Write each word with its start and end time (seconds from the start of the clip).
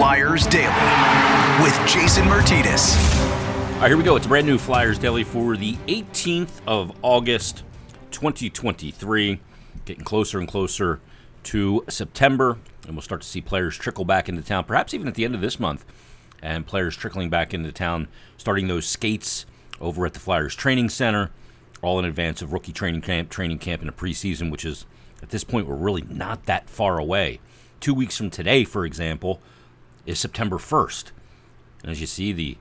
Flyers 0.00 0.46
Daily 0.46 0.64
with 1.62 1.78
Jason 1.86 2.24
Myrtetus. 2.24 2.96
All 3.74 3.80
right, 3.80 3.88
here 3.88 3.98
we 3.98 4.02
go. 4.02 4.16
It's 4.16 4.26
brand 4.26 4.46
new 4.46 4.56
Flyers 4.56 4.98
Daily 4.98 5.24
for 5.24 5.58
the 5.58 5.74
18th 5.88 6.62
of 6.66 6.96
August, 7.02 7.64
2023. 8.10 9.40
Getting 9.84 10.02
closer 10.02 10.38
and 10.38 10.48
closer 10.48 11.00
to 11.42 11.84
September, 11.90 12.56
and 12.86 12.96
we'll 12.96 13.02
start 13.02 13.20
to 13.20 13.28
see 13.28 13.42
players 13.42 13.76
trickle 13.76 14.06
back 14.06 14.26
into 14.26 14.40
town, 14.40 14.64
perhaps 14.64 14.94
even 14.94 15.06
at 15.06 15.16
the 15.16 15.24
end 15.26 15.34
of 15.34 15.42
this 15.42 15.60
month, 15.60 15.84
and 16.40 16.66
players 16.66 16.96
trickling 16.96 17.28
back 17.28 17.52
into 17.52 17.70
town, 17.70 18.08
starting 18.38 18.68
those 18.68 18.86
skates 18.86 19.44
over 19.82 20.06
at 20.06 20.14
the 20.14 20.20
Flyers 20.20 20.54
Training 20.54 20.88
Center, 20.88 21.30
all 21.82 21.98
in 21.98 22.06
advance 22.06 22.40
of 22.40 22.54
rookie 22.54 22.72
training 22.72 23.02
camp, 23.02 23.28
training 23.28 23.58
camp 23.58 23.82
in 23.82 23.88
a 23.90 23.92
preseason, 23.92 24.50
which 24.50 24.64
is 24.64 24.86
at 25.22 25.28
this 25.28 25.44
point 25.44 25.66
we're 25.66 25.74
really 25.74 26.06
not 26.08 26.46
that 26.46 26.70
far 26.70 26.98
away. 26.98 27.38
Two 27.80 27.92
weeks 27.92 28.16
from 28.16 28.30
today, 28.30 28.64
for 28.64 28.86
example, 28.86 29.42
is 30.10 30.18
September 30.18 30.58
1st. 30.58 31.12
And 31.82 31.90
as 31.90 32.00
you 32.00 32.06
see, 32.06 32.32
the 32.32 32.58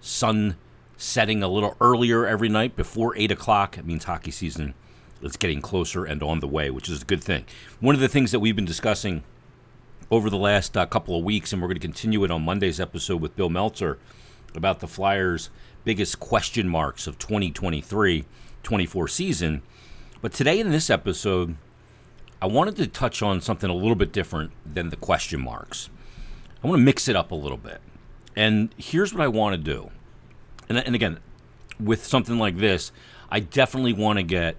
sun 0.00 0.56
setting 0.96 1.42
a 1.42 1.48
little 1.48 1.76
earlier 1.80 2.26
every 2.26 2.48
night 2.48 2.76
before 2.76 3.16
8 3.16 3.32
o'clock. 3.32 3.78
It 3.78 3.86
means 3.86 4.04
hockey 4.04 4.30
season 4.30 4.74
is 5.22 5.36
getting 5.36 5.60
closer 5.60 6.04
and 6.04 6.22
on 6.22 6.40
the 6.40 6.46
way, 6.46 6.70
which 6.70 6.88
is 6.88 7.02
a 7.02 7.06
good 7.06 7.24
thing. 7.24 7.46
One 7.80 7.94
of 7.94 8.00
the 8.00 8.08
things 8.08 8.30
that 8.30 8.40
we've 8.40 8.54
been 8.54 8.64
discussing 8.64 9.24
over 10.10 10.28
the 10.28 10.36
last 10.36 10.76
uh, 10.76 10.86
couple 10.86 11.18
of 11.18 11.24
weeks, 11.24 11.52
and 11.52 11.60
we're 11.60 11.68
going 11.68 11.80
to 11.80 11.86
continue 11.86 12.22
it 12.24 12.30
on 12.30 12.42
Monday's 12.42 12.78
episode 12.78 13.20
with 13.20 13.34
Bill 13.34 13.48
Meltzer 13.48 13.98
about 14.54 14.80
the 14.80 14.86
Flyers' 14.86 15.50
biggest 15.84 16.20
question 16.20 16.68
marks 16.68 17.06
of 17.06 17.18
2023 17.18 18.26
24 18.62 19.08
season. 19.08 19.62
But 20.20 20.32
today 20.32 20.60
in 20.60 20.70
this 20.70 20.88
episode, 20.88 21.56
I 22.40 22.46
wanted 22.46 22.76
to 22.76 22.86
touch 22.86 23.22
on 23.22 23.40
something 23.40 23.68
a 23.68 23.74
little 23.74 23.94
bit 23.94 24.12
different 24.12 24.52
than 24.66 24.90
the 24.90 24.96
question 24.96 25.40
marks. 25.40 25.90
I 26.64 26.66
want 26.66 26.80
to 26.80 26.84
mix 26.84 27.08
it 27.08 27.14
up 27.14 27.30
a 27.30 27.34
little 27.34 27.58
bit. 27.58 27.82
And 28.34 28.74
here's 28.78 29.12
what 29.12 29.22
I 29.22 29.28
want 29.28 29.54
to 29.54 29.58
do. 29.58 29.90
And, 30.68 30.78
and 30.78 30.94
again, 30.94 31.20
with 31.78 32.06
something 32.06 32.38
like 32.38 32.56
this, 32.56 32.90
I 33.30 33.40
definitely 33.40 33.92
want 33.92 34.18
to 34.18 34.22
get 34.22 34.56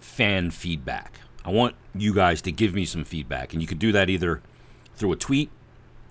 fan 0.00 0.50
feedback. 0.50 1.20
I 1.44 1.50
want 1.50 1.74
you 1.94 2.14
guys 2.14 2.40
to 2.42 2.52
give 2.52 2.74
me 2.74 2.86
some 2.86 3.04
feedback. 3.04 3.52
And 3.52 3.60
you 3.60 3.68
could 3.68 3.78
do 3.78 3.92
that 3.92 4.08
either 4.08 4.40
through 4.94 5.12
a 5.12 5.16
tweet 5.16 5.50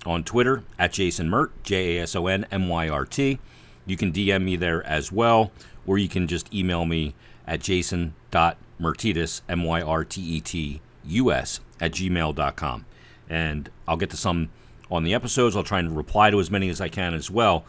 on 0.05 0.23
Twitter 0.23 0.63
at 0.77 0.93
Jason 0.93 1.29
Myrt, 1.29 1.51
J 1.63 1.97
A 1.97 2.03
S 2.03 2.15
O 2.15 2.27
N 2.27 2.45
M 2.51 2.69
Y 2.69 2.87
R 2.87 3.05
T. 3.05 3.39
You 3.87 3.97
can 3.97 4.11
DM 4.11 4.43
me 4.43 4.55
there 4.55 4.85
as 4.85 5.11
well, 5.11 5.51
or 5.87 5.97
you 5.97 6.07
can 6.07 6.27
just 6.27 6.53
email 6.53 6.85
me 6.85 7.15
at 7.47 7.61
jason.myrtetus, 7.61 9.41
M 9.49 9.63
Y 9.63 9.81
R 9.81 10.05
T 10.05 10.21
E 10.21 10.41
T 10.41 10.79
U 11.05 11.31
S, 11.31 11.59
at 11.79 11.91
gmail.com. 11.93 12.85
And 13.27 13.69
I'll 13.87 13.97
get 13.97 14.11
to 14.11 14.17
some 14.17 14.49
on 14.91 15.03
the 15.03 15.13
episodes. 15.13 15.55
I'll 15.55 15.63
try 15.63 15.79
and 15.79 15.95
reply 15.95 16.29
to 16.29 16.39
as 16.39 16.51
many 16.51 16.69
as 16.69 16.81
I 16.81 16.89
can 16.89 17.13
as 17.13 17.31
well. 17.31 17.65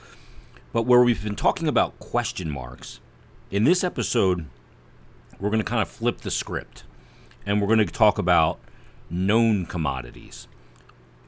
But 0.72 0.82
where 0.82 1.02
we've 1.02 1.22
been 1.22 1.36
talking 1.36 1.68
about 1.68 1.98
question 1.98 2.50
marks, 2.50 3.00
in 3.50 3.64
this 3.64 3.84
episode, 3.84 4.46
we're 5.38 5.50
going 5.50 5.60
to 5.60 5.64
kind 5.64 5.82
of 5.82 5.88
flip 5.88 6.22
the 6.22 6.30
script 6.30 6.84
and 7.46 7.60
we're 7.60 7.66
going 7.66 7.78
to 7.78 7.86
talk 7.86 8.18
about 8.18 8.58
known 9.10 9.66
commodities. 9.66 10.48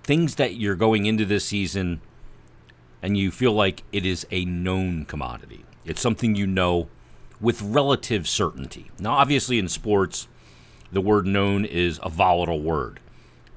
Things 0.02 0.34
that 0.36 0.54
you're 0.54 0.74
going 0.74 1.06
into 1.06 1.24
this 1.24 1.44
season 1.44 2.00
and 3.02 3.16
you 3.18 3.30
feel 3.30 3.52
like 3.52 3.82
it 3.92 4.06
is 4.06 4.26
a 4.30 4.44
known 4.44 5.04
commodity. 5.04 5.64
It's 5.84 6.00
something 6.00 6.34
you 6.34 6.46
know 6.46 6.88
with 7.40 7.60
relative 7.60 8.26
certainty. 8.26 8.90
Now, 8.98 9.12
obviously, 9.12 9.58
in 9.58 9.68
sports, 9.68 10.28
the 10.90 11.02
word 11.02 11.26
known 11.26 11.66
is 11.66 12.00
a 12.02 12.08
volatile 12.08 12.62
word 12.62 13.00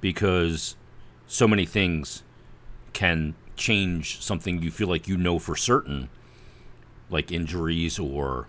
because 0.01 0.75
so 1.27 1.47
many 1.47 1.65
things 1.65 2.23
can 2.97 3.35
change 3.55 4.19
something 4.23 4.63
you 4.63 4.71
feel 4.71 4.87
like 4.87 5.07
you 5.07 5.15
know 5.15 5.37
for 5.37 5.55
certain, 5.55 6.09
like 7.11 7.31
injuries 7.31 7.99
or 7.99 8.47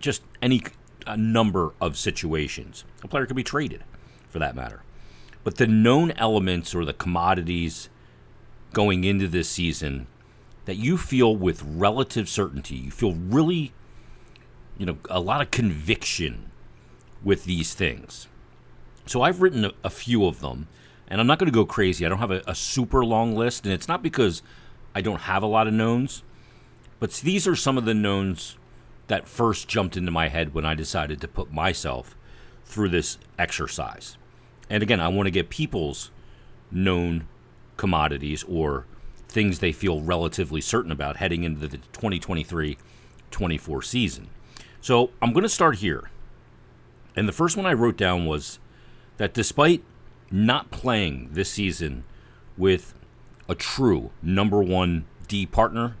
just 0.00 0.22
any 0.42 0.60
a 1.06 1.16
number 1.16 1.72
of 1.80 1.96
situations. 1.96 2.84
A 3.04 3.06
player 3.06 3.26
could 3.26 3.36
be 3.36 3.44
traded, 3.44 3.84
for 4.28 4.40
that 4.40 4.56
matter. 4.56 4.82
But 5.44 5.54
the 5.54 5.68
known 5.68 6.10
elements 6.16 6.74
or 6.74 6.84
the 6.84 6.94
commodities 6.94 7.88
going 8.72 9.04
into 9.04 9.28
this 9.28 9.48
season 9.48 10.08
that 10.64 10.74
you 10.74 10.98
feel 10.98 11.36
with 11.36 11.62
relative 11.62 12.28
certainty, 12.28 12.74
you 12.74 12.90
feel 12.90 13.14
really, 13.14 13.72
you 14.76 14.84
know, 14.84 14.98
a 15.08 15.20
lot 15.20 15.40
of 15.40 15.52
conviction 15.52 16.50
with 17.22 17.44
these 17.44 17.72
things. 17.72 18.26
So 19.06 19.22
I've 19.22 19.40
written 19.40 19.66
a, 19.66 19.72
a 19.84 19.90
few 19.90 20.26
of 20.26 20.40
them, 20.40 20.66
and 21.08 21.20
I'm 21.20 21.26
not 21.26 21.38
going 21.38 21.50
to 21.50 21.54
go 21.54 21.64
crazy. 21.64 22.04
I 22.04 22.08
don't 22.08 22.18
have 22.18 22.30
a, 22.30 22.42
a 22.46 22.54
super 22.54 23.04
long 23.04 23.34
list, 23.34 23.64
and 23.64 23.72
it's 23.72 23.88
not 23.88 24.02
because 24.02 24.42
I 24.94 25.00
don't 25.00 25.22
have 25.22 25.42
a 25.42 25.46
lot 25.46 25.66
of 25.66 25.74
knowns, 25.74 26.22
but 26.98 27.12
these 27.12 27.46
are 27.46 27.56
some 27.56 27.78
of 27.78 27.84
the 27.84 27.94
knowns 27.94 28.56
that 29.08 29.28
first 29.28 29.68
jumped 29.68 29.96
into 29.96 30.10
my 30.10 30.28
head 30.28 30.54
when 30.54 30.66
I 30.66 30.74
decided 30.74 31.20
to 31.20 31.28
put 31.28 31.52
myself 31.52 32.16
through 32.64 32.88
this 32.88 33.18
exercise. 33.38 34.16
And 34.68 34.82
again, 34.82 35.00
I 35.00 35.08
want 35.08 35.26
to 35.26 35.30
get 35.30 35.48
people's 35.48 36.10
known 36.70 37.26
commodities 37.76 38.42
or 38.44 38.86
things 39.28 39.58
they 39.58 39.72
feel 39.72 40.00
relatively 40.00 40.60
certain 40.60 40.90
about 40.90 41.18
heading 41.18 41.44
into 41.44 41.68
the 41.68 41.78
2023 41.78 42.78
24 43.30 43.82
season. 43.82 44.28
So 44.80 45.10
I'm 45.20 45.32
going 45.32 45.42
to 45.42 45.48
start 45.48 45.76
here. 45.76 46.10
And 47.14 47.28
the 47.28 47.32
first 47.32 47.56
one 47.56 47.66
I 47.66 47.72
wrote 47.72 47.96
down 47.96 48.24
was 48.24 48.58
that 49.16 49.34
despite 49.34 49.82
not 50.30 50.70
playing 50.70 51.30
this 51.32 51.50
season 51.50 52.04
with 52.56 52.94
a 53.48 53.54
true 53.54 54.10
number 54.22 54.62
one 54.62 55.04
D 55.28 55.46
partner, 55.46 55.96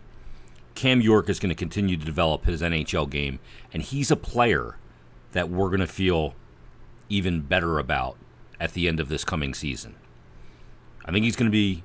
Cam 0.74 1.00
York 1.00 1.28
is 1.28 1.38
going 1.38 1.50
to 1.50 1.54
continue 1.54 1.96
to 1.96 2.04
develop 2.04 2.44
his 2.44 2.60
NHL 2.60 3.08
game, 3.08 3.38
and 3.72 3.82
he's 3.82 4.10
a 4.10 4.16
player 4.16 4.76
that 5.32 5.48
we're 5.50 5.68
going 5.68 5.80
to 5.80 5.86
feel 5.86 6.34
even 7.08 7.40
better 7.40 7.78
about 7.78 8.16
at 8.60 8.72
the 8.72 8.88
end 8.88 9.00
of 9.00 9.08
this 9.08 9.24
coming 9.24 9.54
season. 9.54 9.94
I 11.04 11.12
think 11.12 11.24
he's 11.24 11.36
going 11.36 11.50
to 11.50 11.52
be 11.52 11.82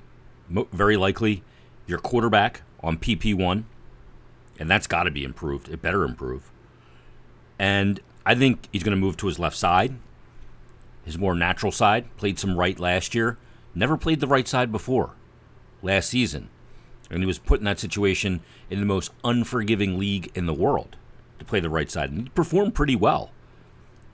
very 0.72 0.96
likely 0.96 1.42
your 1.86 1.98
quarterback 1.98 2.62
on 2.80 2.98
PP1, 2.98 3.64
and 4.58 4.70
that's 4.70 4.86
got 4.86 5.04
to 5.04 5.10
be 5.10 5.24
improved. 5.24 5.68
It 5.68 5.80
better 5.80 6.04
improve. 6.04 6.50
And 7.58 8.00
I 8.26 8.34
think 8.34 8.68
he's 8.72 8.82
going 8.82 8.96
to 8.96 9.00
move 9.00 9.16
to 9.18 9.26
his 9.26 9.38
left 9.38 9.56
side, 9.56 9.94
his 11.04 11.18
more 11.18 11.34
natural 11.34 11.72
side. 11.72 12.04
Played 12.16 12.38
some 12.38 12.56
right 12.56 12.78
last 12.78 13.14
year, 13.14 13.38
never 13.74 13.96
played 13.96 14.20
the 14.20 14.26
right 14.26 14.46
side 14.46 14.70
before 14.72 15.14
last 15.82 16.10
season 16.10 16.48
and 17.12 17.22
he 17.22 17.26
was 17.26 17.38
put 17.38 17.60
in 17.60 17.64
that 17.66 17.78
situation 17.78 18.40
in 18.70 18.80
the 18.80 18.86
most 18.86 19.12
unforgiving 19.22 19.98
league 19.98 20.30
in 20.34 20.46
the 20.46 20.54
world 20.54 20.96
to 21.38 21.44
play 21.44 21.60
the 21.60 21.70
right 21.70 21.90
side, 21.90 22.10
and 22.10 22.22
he 22.22 22.28
performed 22.30 22.74
pretty 22.74 22.96
well. 22.96 23.30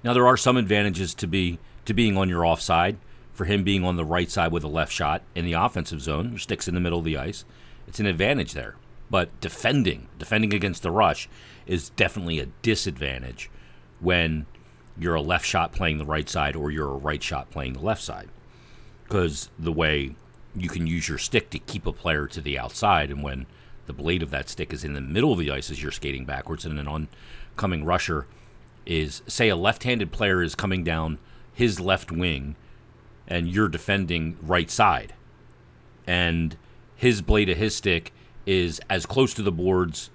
Now 0.03 0.13
there 0.13 0.27
are 0.27 0.37
some 0.37 0.57
advantages 0.57 1.15
to 1.15 1.27
be 1.27 1.59
to 1.85 1.95
being 1.95 2.17
on 2.19 2.29
your 2.29 2.45
offside. 2.45 2.99
For 3.33 3.45
him 3.45 3.63
being 3.63 3.85
on 3.85 3.95
the 3.95 4.05
right 4.05 4.29
side 4.29 4.51
with 4.51 4.65
a 4.65 4.69
left 4.69 4.93
shot 4.93 5.23
in 5.37 5.45
the 5.45 5.53
offensive 5.53 6.01
zone, 6.01 6.31
your 6.31 6.41
sticks 6.41 6.67
in 6.67 6.75
the 6.75 6.81
middle 6.81 6.99
of 6.99 7.05
the 7.05 7.17
ice, 7.17 7.45
it's 7.87 8.01
an 8.01 8.07
advantage 8.07 8.53
there. 8.53 8.75
But 9.11 9.41
defending, 9.41 10.09
defending 10.19 10.53
against 10.53 10.83
the 10.83 10.91
rush, 10.91 11.29
is 11.65 11.91
definitely 11.91 12.41
a 12.41 12.49
disadvantage 12.63 13.49
when 14.01 14.47
you're 14.99 15.15
a 15.15 15.23
left 15.23 15.47
shot 15.47 15.73
playing 15.73 15.99
the 15.99 16.05
right 16.05 16.29
side 16.29 16.57
or 16.57 16.71
you're 16.71 16.91
a 16.91 16.99
right 16.99 17.23
shot 17.23 17.51
playing 17.51 17.75
the 17.75 17.81
left 17.81 18.03
side. 18.03 18.29
Because 19.05 19.51
the 19.59 19.73
way 19.73 20.17
you 20.55 20.69
can 20.69 20.87
use 20.87 21.09
your 21.09 21.19
stick 21.19 21.51
to 21.51 21.59
keep 21.59 21.87
a 21.87 21.93
player 21.93 22.27
to 22.27 22.41
the 22.41 22.59
outside, 22.59 23.11
and 23.11 23.23
when 23.23 23.47
the 23.87 23.93
blade 23.93 24.23
of 24.23 24.31
that 24.31 24.49
stick 24.49 24.73
is 24.73 24.85
in 24.85 24.95
the 24.95 25.01
middle 25.01 25.33
of 25.33 25.39
the 25.39 25.51
ice 25.51 25.71
as 25.71 25.83
you're 25.83 25.93
skating 25.93 26.25
backwards, 26.25 26.65
and 26.67 26.79
an 26.79 26.89
oncoming 26.89 27.85
rusher 27.85 28.27
is, 28.85 29.23
say, 29.27 29.49
a 29.49 29.57
left-handed 29.57 30.13
player 30.13 30.43
is 30.43 30.55
coming 30.55 30.83
down 30.85 31.19
his 31.53 31.81
left 31.81 32.11
wing, 32.11 32.57
and 33.27 33.49
you're 33.49 33.69
defending 33.69 34.37
right 34.43 34.71
side, 34.71 35.15
and 36.07 36.57
his 36.97 37.23
blade 37.23 37.49
of 37.49 37.57
his 37.57 37.77
stick 37.77 38.13
is 38.47 38.81
as 38.89 39.07
close 39.07 39.35
to 39.35 39.43
the 39.43 39.53
boards 39.53 40.11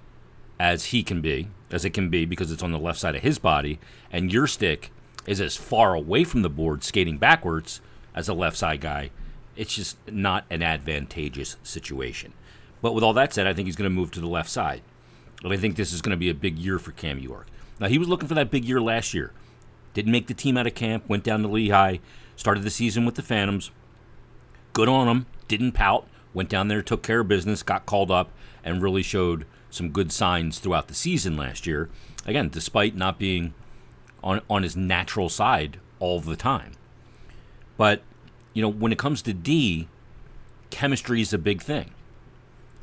as 0.59 0.85
he 0.85 1.03
can 1.03 1.21
be, 1.21 1.47
as 1.73 1.83
it 1.83 1.89
can 1.89 2.09
be, 2.09 2.25
because 2.25 2.51
it's 2.51 2.63
on 2.63 2.71
the 2.71 2.79
left 2.79 2.99
side 2.99 3.15
of 3.15 3.23
his 3.23 3.39
body, 3.39 3.79
and 4.11 4.31
your 4.31 4.47
stick 4.47 4.91
is 5.25 5.41
as 5.41 5.57
far 5.57 5.93
away 5.93 6.23
from 6.23 6.41
the 6.41 6.49
board 6.49 6.83
skating 6.83 7.17
backwards 7.17 7.81
as 8.15 8.29
a 8.29 8.33
left 8.33 8.57
side 8.57 8.79
guy 8.79 9.09
it's 9.55 9.75
just 9.75 9.97
not 10.09 10.45
an 10.49 10.63
advantageous 10.63 11.57
situation. 11.63 12.33
But 12.81 12.93
with 12.93 13.03
all 13.03 13.13
that 13.13 13.33
said, 13.33 13.47
I 13.47 13.53
think 13.53 13.67
he's 13.67 13.75
going 13.75 13.89
to 13.89 13.95
move 13.95 14.11
to 14.11 14.19
the 14.19 14.27
left 14.27 14.49
side. 14.49 14.81
And 15.43 15.53
I 15.53 15.57
think 15.57 15.75
this 15.75 15.93
is 15.93 16.01
going 16.01 16.11
to 16.11 16.17
be 16.17 16.29
a 16.29 16.33
big 16.33 16.57
year 16.57 16.79
for 16.79 16.91
Cam 16.91 17.19
York. 17.19 17.47
Now, 17.79 17.87
he 17.87 17.97
was 17.97 18.07
looking 18.07 18.27
for 18.27 18.35
that 18.35 18.51
big 18.51 18.65
year 18.65 18.81
last 18.81 19.13
year. 19.13 19.31
Didn't 19.93 20.11
make 20.11 20.27
the 20.27 20.33
team 20.33 20.57
out 20.57 20.67
of 20.67 20.75
camp, 20.75 21.07
went 21.07 21.23
down 21.23 21.41
to 21.41 21.47
Lehigh, 21.47 21.97
started 22.35 22.63
the 22.63 22.69
season 22.69 23.05
with 23.05 23.15
the 23.15 23.21
Phantoms. 23.21 23.71
Good 24.73 24.89
on 24.89 25.07
him, 25.07 25.25
didn't 25.47 25.73
pout, 25.73 26.07
went 26.33 26.49
down 26.49 26.67
there, 26.67 26.81
took 26.81 27.03
care 27.03 27.19
of 27.19 27.27
business, 27.27 27.61
got 27.61 27.85
called 27.85 28.09
up, 28.09 28.31
and 28.63 28.81
really 28.81 29.03
showed 29.03 29.45
some 29.73 29.89
good 29.89 30.11
signs 30.11 30.59
throughout 30.59 30.87
the 30.87 30.93
season 30.93 31.35
last 31.35 31.65
year. 31.65 31.89
Again, 32.25 32.49
despite 32.49 32.95
not 32.95 33.19
being 33.19 33.53
on, 34.23 34.41
on 34.49 34.63
his 34.63 34.75
natural 34.75 35.29
side 35.29 35.79
all 35.99 36.19
the 36.19 36.35
time. 36.35 36.73
But 37.75 38.03
you 38.53 38.61
know, 38.61 38.69
when 38.69 38.91
it 38.91 38.99
comes 38.99 39.21
to 39.23 39.33
D, 39.33 39.87
chemistry 40.69 41.21
is 41.21 41.33
a 41.33 41.37
big 41.37 41.61
thing. 41.61 41.91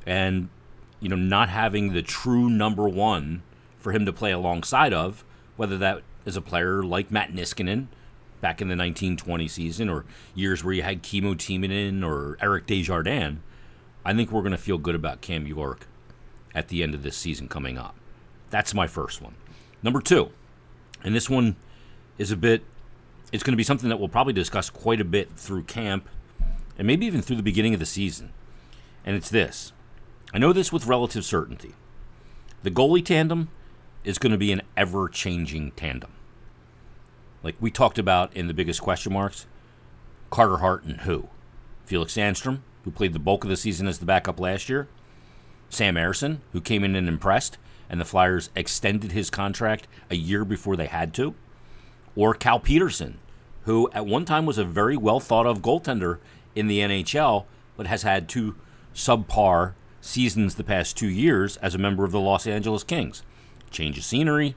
And, 0.04 0.48
you 0.98 1.08
know, 1.08 1.16
not 1.16 1.48
having 1.48 1.92
the 1.92 2.02
true 2.02 2.50
number 2.50 2.88
one 2.88 3.42
for 3.78 3.92
him 3.92 4.04
to 4.06 4.12
play 4.12 4.32
alongside 4.32 4.92
of, 4.92 5.24
whether 5.56 5.78
that 5.78 6.02
is 6.24 6.36
a 6.36 6.40
player 6.40 6.82
like 6.82 7.10
Matt 7.10 7.32
Niskanen 7.32 7.86
back 8.40 8.60
in 8.60 8.68
the 8.68 8.72
1920 8.72 9.46
season 9.48 9.88
or 9.88 10.04
years 10.34 10.64
where 10.64 10.74
you 10.74 10.82
had 10.82 11.02
Kimmo 11.02 11.34
Timonen 11.34 12.04
or 12.04 12.36
Eric 12.40 12.66
Desjardins, 12.66 13.38
I 14.04 14.14
think 14.14 14.32
we're 14.32 14.40
going 14.40 14.52
to 14.52 14.58
feel 14.58 14.78
good 14.78 14.94
about 14.94 15.20
Cam 15.20 15.46
York 15.46 15.86
at 16.54 16.68
the 16.68 16.82
end 16.82 16.94
of 16.94 17.02
this 17.02 17.16
season 17.16 17.48
coming 17.48 17.78
up. 17.78 17.94
That's 18.50 18.74
my 18.74 18.86
first 18.86 19.22
one. 19.22 19.34
Number 19.82 20.00
two, 20.00 20.30
and 21.02 21.14
this 21.14 21.30
one 21.30 21.56
is 22.18 22.30
a 22.30 22.36
bit, 22.36 22.62
it's 23.32 23.42
going 23.42 23.52
to 23.52 23.56
be 23.56 23.64
something 23.64 23.88
that 23.88 23.98
we'll 23.98 24.08
probably 24.08 24.32
discuss 24.32 24.68
quite 24.68 25.00
a 25.00 25.04
bit 25.04 25.30
through 25.36 25.62
camp 25.64 26.08
and 26.76 26.86
maybe 26.86 27.06
even 27.06 27.22
through 27.22 27.36
the 27.36 27.42
beginning 27.42 27.74
of 27.74 27.80
the 27.80 27.86
season. 27.86 28.32
And 29.04 29.16
it's 29.16 29.30
this 29.30 29.72
I 30.32 30.38
know 30.38 30.52
this 30.52 30.72
with 30.72 30.86
relative 30.86 31.24
certainty. 31.24 31.74
The 32.62 32.70
goalie 32.70 33.04
tandem 33.04 33.48
is 34.04 34.18
going 34.18 34.32
to 34.32 34.38
be 34.38 34.52
an 34.52 34.62
ever 34.76 35.08
changing 35.08 35.72
tandem. 35.72 36.12
Like 37.42 37.56
we 37.60 37.70
talked 37.70 37.98
about 37.98 38.34
in 38.34 38.46
the 38.46 38.54
biggest 38.54 38.80
question 38.80 39.12
marks 39.12 39.46
Carter 40.30 40.58
Hart 40.58 40.84
and 40.84 41.02
who? 41.02 41.28
Felix 41.84 42.14
Sandstrom, 42.14 42.60
who 42.84 42.90
played 42.90 43.12
the 43.12 43.18
bulk 43.18 43.44
of 43.44 43.50
the 43.50 43.56
season 43.56 43.88
as 43.88 43.98
the 43.98 44.06
backup 44.06 44.38
last 44.38 44.68
year. 44.68 44.88
Sam 45.70 45.94
Ersson, 45.94 46.38
who 46.52 46.60
came 46.60 46.84
in 46.84 46.94
and 46.94 47.08
impressed, 47.08 47.56
and 47.88 48.00
the 48.00 48.04
Flyers 48.04 48.50
extended 48.54 49.12
his 49.12 49.30
contract 49.30 49.88
a 50.10 50.16
year 50.16 50.44
before 50.44 50.76
they 50.76 50.86
had 50.86 51.14
to. 51.14 51.34
Or 52.14 52.34
Cal 52.34 52.60
Petersen, 52.60 53.18
who 53.64 53.90
at 53.92 54.06
one 54.06 54.24
time 54.24 54.46
was 54.46 54.58
a 54.58 54.64
very 54.64 54.96
well 54.96 55.20
thought 55.20 55.46
of 55.46 55.62
goaltender 55.62 56.18
in 56.54 56.66
the 56.66 56.80
NHL, 56.80 57.46
but 57.76 57.86
has 57.86 58.02
had 58.02 58.28
two 58.28 58.56
subpar 58.94 59.74
seasons 60.00 60.56
the 60.56 60.64
past 60.64 60.96
two 60.96 61.08
years 61.08 61.56
as 61.58 61.74
a 61.74 61.78
member 61.78 62.04
of 62.04 62.12
the 62.12 62.20
Los 62.20 62.46
Angeles 62.46 62.84
Kings. 62.84 63.22
Change 63.70 63.98
of 63.98 64.04
scenery. 64.04 64.56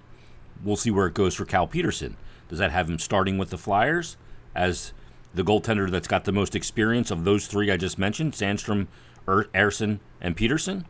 We'll 0.63 0.75
see 0.75 0.91
where 0.91 1.07
it 1.07 1.13
goes 1.13 1.35
for 1.35 1.45
Cal 1.45 1.67
Petersen. 1.67 2.17
Does 2.49 2.59
that 2.59 2.71
have 2.71 2.89
him 2.89 2.99
starting 2.99 3.37
with 3.37 3.49
the 3.49 3.57
Flyers 3.57 4.17
as 4.55 4.93
the 5.33 5.43
goaltender 5.43 5.89
that's 5.89 6.07
got 6.07 6.25
the 6.25 6.31
most 6.31 6.55
experience 6.55 7.11
of 7.11 7.23
those 7.23 7.47
three 7.47 7.71
I 7.71 7.77
just 7.77 7.97
mentioned, 7.97 8.33
Sandstrom, 8.33 8.87
er- 9.27 9.49
Ersson, 9.53 9.99
and 10.21 10.35
Petersen? 10.35 10.85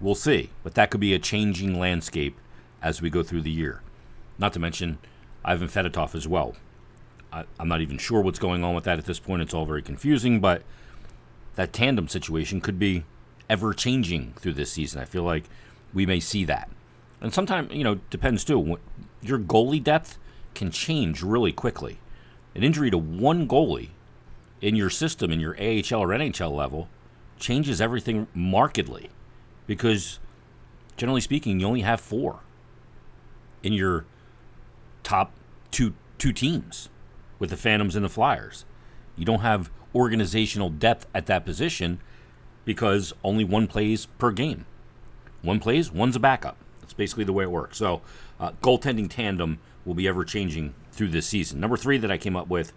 We'll 0.00 0.14
see. 0.14 0.50
But 0.62 0.74
that 0.74 0.90
could 0.90 1.00
be 1.00 1.14
a 1.14 1.18
changing 1.18 1.78
landscape 1.78 2.36
as 2.82 3.00
we 3.00 3.10
go 3.10 3.22
through 3.22 3.42
the 3.42 3.50
year. 3.50 3.80
Not 4.38 4.52
to 4.52 4.58
mention 4.58 4.98
Ivan 5.44 5.68
Fedotov 5.68 6.14
as 6.14 6.28
well. 6.28 6.54
I, 7.32 7.44
am 7.58 7.68
not 7.68 7.80
even 7.80 7.98
sure 7.98 8.20
what's 8.20 8.38
going 8.38 8.64
on 8.64 8.74
with 8.74 8.84
that 8.84 8.98
at 8.98 9.06
this 9.06 9.18
point. 9.18 9.42
It's 9.42 9.54
all 9.54 9.66
very 9.66 9.82
confusing, 9.82 10.40
but 10.40 10.62
that 11.56 11.72
tandem 11.72 12.08
situation 12.08 12.60
could 12.60 12.78
be 12.78 13.04
ever 13.48 13.72
changing 13.72 14.34
through 14.36 14.54
this 14.54 14.72
season. 14.72 15.00
I 15.00 15.04
feel 15.04 15.22
like 15.22 15.44
we 15.94 16.06
may 16.06 16.20
see 16.20 16.44
that. 16.44 16.68
And 17.20 17.32
sometimes, 17.32 17.72
you 17.72 17.84
know, 17.84 17.96
depends 18.10 18.44
too. 18.44 18.78
Your 19.22 19.38
goalie 19.38 19.82
depth 19.82 20.18
can 20.54 20.70
change 20.70 21.22
really 21.22 21.52
quickly. 21.52 21.98
An 22.54 22.62
injury 22.62 22.90
to 22.90 22.98
one 22.98 23.48
goalie 23.48 23.90
in 24.60 24.76
your 24.76 24.90
system, 24.90 25.30
in 25.30 25.40
your 25.40 25.54
AHL 25.54 26.02
or 26.02 26.08
NHL 26.08 26.54
level, 26.54 26.88
changes 27.38 27.80
everything 27.80 28.26
markedly 28.34 29.10
because, 29.66 30.18
generally 30.96 31.20
speaking, 31.20 31.60
you 31.60 31.66
only 31.66 31.82
have 31.82 32.00
four 32.00 32.40
in 33.62 33.72
your 33.72 34.04
top 35.02 35.32
two 35.70 35.94
two 36.18 36.32
teams 36.32 36.88
with 37.38 37.50
the 37.50 37.56
Phantoms 37.56 37.94
and 37.94 38.04
the 38.04 38.08
Flyers. 38.08 38.64
You 39.16 39.24
don't 39.24 39.40
have 39.40 39.70
organizational 39.94 40.70
depth 40.70 41.06
at 41.14 41.26
that 41.26 41.44
position 41.44 42.00
because 42.64 43.12
only 43.22 43.44
one 43.44 43.66
plays 43.66 44.06
per 44.06 44.30
game. 44.30 44.66
One 45.42 45.60
plays, 45.60 45.92
one's 45.92 46.16
a 46.16 46.20
backup. 46.20 46.56
That's 46.80 46.92
basically 46.92 47.24
the 47.24 47.32
way 47.32 47.44
it 47.44 47.50
works. 47.50 47.78
So, 47.78 48.02
uh, 48.40 48.52
goaltending 48.62 49.08
tandem 49.08 49.58
will 49.84 49.94
be 49.94 50.08
ever 50.08 50.24
changing 50.24 50.74
through 50.90 51.08
this 51.08 51.26
season. 51.26 51.60
Number 51.60 51.76
three 51.76 51.98
that 51.98 52.10
I 52.10 52.18
came 52.18 52.36
up 52.36 52.48
with 52.48 52.72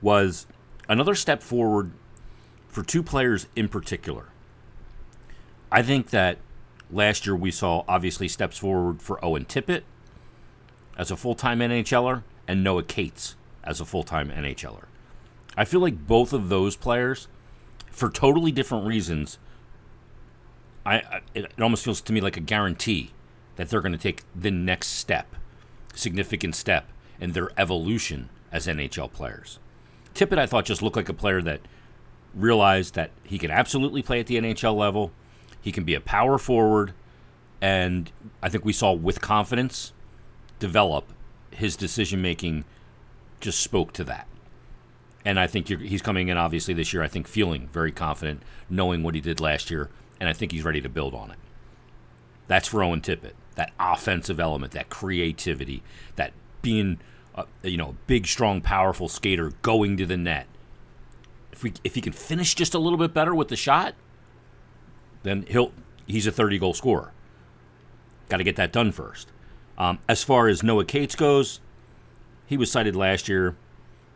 was 0.00 0.46
another 0.88 1.14
step 1.14 1.42
forward 1.42 1.92
for 2.68 2.82
two 2.82 3.02
players 3.02 3.46
in 3.56 3.68
particular. 3.68 4.26
I 5.70 5.82
think 5.82 6.10
that 6.10 6.38
last 6.90 7.26
year 7.26 7.36
we 7.36 7.50
saw 7.50 7.84
obviously 7.88 8.28
steps 8.28 8.58
forward 8.58 9.02
for 9.02 9.22
Owen 9.24 9.44
Tippett 9.44 9.82
as 10.96 11.10
a 11.10 11.16
full 11.16 11.34
time 11.34 11.60
NHLer 11.60 12.22
and 12.46 12.64
Noah 12.64 12.82
Cates 12.82 13.36
as 13.62 13.80
a 13.80 13.84
full 13.84 14.02
time 14.02 14.30
NHLer. 14.30 14.84
I 15.56 15.64
feel 15.64 15.80
like 15.80 16.06
both 16.06 16.32
of 16.32 16.48
those 16.48 16.76
players, 16.76 17.28
for 17.90 18.08
totally 18.08 18.52
different 18.52 18.86
reasons, 18.86 19.38
I, 20.86 21.20
it, 21.34 21.44
it 21.44 21.60
almost 21.60 21.84
feels 21.84 22.00
to 22.02 22.12
me 22.12 22.20
like 22.20 22.36
a 22.36 22.40
guarantee 22.40 23.10
that 23.56 23.68
they're 23.68 23.80
going 23.80 23.92
to 23.92 23.98
take 23.98 24.22
the 24.34 24.50
next 24.50 24.88
step, 24.88 25.34
significant 25.94 26.54
step 26.54 26.88
in 27.20 27.32
their 27.32 27.50
evolution 27.58 28.30
as 28.52 28.66
NHL 28.66 29.12
players. 29.12 29.58
Tippett, 30.14 30.38
I 30.38 30.46
thought, 30.46 30.64
just 30.64 30.80
looked 30.80 30.96
like 30.96 31.08
a 31.08 31.14
player 31.14 31.42
that 31.42 31.60
realized 32.34 32.94
that 32.94 33.10
he 33.24 33.38
can 33.38 33.50
absolutely 33.50 34.02
play 34.02 34.20
at 34.20 34.26
the 34.26 34.36
NHL 34.36 34.76
level. 34.76 35.12
He 35.68 35.72
can 35.72 35.84
be 35.84 35.94
a 35.94 36.00
power 36.00 36.38
forward, 36.38 36.94
and 37.60 38.10
I 38.42 38.48
think 38.48 38.64
we 38.64 38.72
saw 38.72 38.94
with 38.94 39.20
confidence 39.20 39.92
develop 40.58 41.12
his 41.50 41.76
decision 41.76 42.22
making 42.22 42.64
just 43.38 43.60
spoke 43.60 43.92
to 43.92 44.04
that. 44.04 44.26
And 45.26 45.38
I 45.38 45.46
think 45.46 45.68
he's 45.68 46.00
coming 46.00 46.28
in, 46.28 46.38
obviously, 46.38 46.72
this 46.72 46.94
year, 46.94 47.02
I 47.02 47.08
think, 47.08 47.28
feeling 47.28 47.68
very 47.70 47.92
confident, 47.92 48.44
knowing 48.70 49.02
what 49.02 49.14
he 49.14 49.20
did 49.20 49.40
last 49.40 49.70
year, 49.70 49.90
and 50.18 50.26
I 50.26 50.32
think 50.32 50.52
he's 50.52 50.64
ready 50.64 50.80
to 50.80 50.88
build 50.88 51.12
on 51.12 51.32
it. 51.32 51.38
That's 52.46 52.68
for 52.68 52.82
Owen 52.82 53.02
Tippett. 53.02 53.34
That 53.56 53.72
offensive 53.78 54.40
element, 54.40 54.72
that 54.72 54.88
creativity, 54.88 55.82
that 56.16 56.32
being, 56.62 56.98
a, 57.34 57.44
you 57.62 57.76
know, 57.76 57.90
a 57.90 57.96
big, 58.06 58.26
strong, 58.26 58.62
powerful 58.62 59.06
skater 59.06 59.52
going 59.60 59.98
to 59.98 60.06
the 60.06 60.16
net. 60.16 60.46
If 61.52 61.62
we, 61.62 61.74
if 61.84 61.94
he 61.94 62.00
can 62.00 62.14
finish 62.14 62.54
just 62.54 62.72
a 62.72 62.78
little 62.78 62.98
bit 62.98 63.12
better 63.12 63.34
with 63.34 63.48
the 63.48 63.56
shot, 63.56 63.94
then 65.28 65.44
he'll 65.48 65.72
he's 66.06 66.26
a 66.26 66.32
30 66.32 66.58
goal 66.58 66.74
scorer. 66.74 67.12
Got 68.28 68.38
to 68.38 68.44
get 68.44 68.56
that 68.56 68.72
done 68.72 68.92
first. 68.92 69.28
Um, 69.76 69.98
as 70.08 70.24
far 70.24 70.48
as 70.48 70.62
Noah 70.62 70.84
Cates 70.84 71.14
goes, 71.14 71.60
he 72.46 72.56
was 72.56 72.70
cited 72.70 72.96
last 72.96 73.28
year 73.28 73.56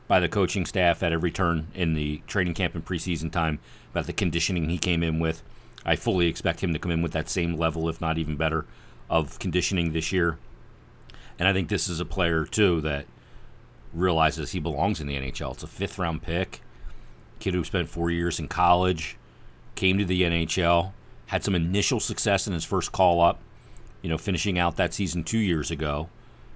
by 0.09 0.21
the 0.21 0.29
coaching 0.29 0.67
staff 0.67 1.03
at 1.03 1.13
every 1.13 1.31
turn 1.31 1.69
in 1.75 1.95
the 1.95 2.21
training 2.27 2.55
camp 2.55 2.75
and 2.75 2.85
preseason 2.85 3.31
time 3.31 3.61
about 3.93 4.07
the 4.07 4.13
conditioning 4.13 4.69
he 4.69 4.79
came 4.79 5.03
in 5.03 5.21
with. 5.21 5.43
I 5.85 5.97
fully 5.97 6.27
expect 6.27 6.63
him 6.63 6.73
to 6.73 6.79
come 6.79 6.93
in 6.93 7.03
with 7.03 7.13
that 7.13 7.29
same 7.29 7.57
level, 7.57 7.89
if 7.89 8.01
not 8.01 8.19
even 8.19 8.37
better, 8.37 8.67
of 9.09 9.39
conditioning 9.39 9.93
this 9.93 10.13
year. 10.13 10.39
And 11.39 11.49
I 11.49 11.53
think 11.53 11.69
this 11.69 11.89
is 11.89 12.01
a 12.01 12.05
player, 12.05 12.45
too, 12.45 12.81
that 12.83 13.07
realizes 13.93 14.53
he 14.53 14.61
belongs 14.61 15.01
in 15.01 15.07
the 15.07 15.17
NHL. 15.17 15.55
It's 15.55 15.63
a 15.63 15.67
fifth 15.67 15.99
round 15.99 16.23
pick, 16.23 16.61
kid 17.39 17.55
who 17.55 17.65
spent 17.65 17.89
four 17.89 18.11
years 18.11 18.39
in 18.39 18.49
college, 18.49 19.17
came 19.75 19.99
to 19.99 20.05
the 20.05 20.23
NHL, 20.23 20.93
had 21.33 21.43
some 21.43 21.57
initial 21.57 21.99
success 21.99 22.47
in 22.47 22.53
his 22.53 22.65
first 22.65 22.93
call 22.93 23.21
up, 23.21 23.41
you 24.01 24.09
know, 24.09 24.19
finishing 24.19 24.59
out 24.59 24.77
that 24.77 24.95
season 24.95 25.25
two 25.25 25.39
years 25.39 25.73
ago. 25.73 26.09